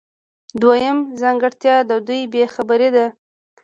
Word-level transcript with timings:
دویمه 0.61 1.03
ځانګړتیا 1.21 1.75
د 1.89 1.91
دوی 2.07 2.21
بې 2.31 2.43
خبري 2.53 2.89
ده. 2.95 3.05